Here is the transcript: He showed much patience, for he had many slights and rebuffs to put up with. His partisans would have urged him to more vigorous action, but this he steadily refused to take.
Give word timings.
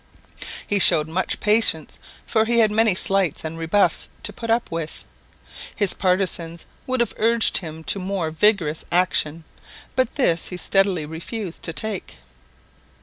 He 0.65 0.79
showed 0.79 1.07
much 1.07 1.39
patience, 1.39 1.99
for 2.25 2.45
he 2.45 2.57
had 2.57 2.71
many 2.71 2.95
slights 2.95 3.43
and 3.45 3.55
rebuffs 3.55 4.09
to 4.23 4.33
put 4.33 4.49
up 4.49 4.71
with. 4.71 5.05
His 5.75 5.93
partisans 5.93 6.65
would 6.87 7.01
have 7.01 7.13
urged 7.17 7.59
him 7.59 7.83
to 7.83 7.99
more 7.99 8.31
vigorous 8.31 8.83
action, 8.91 9.43
but 9.95 10.15
this 10.15 10.47
he 10.47 10.57
steadily 10.57 11.05
refused 11.05 11.61
to 11.61 11.71
take. 11.73 12.17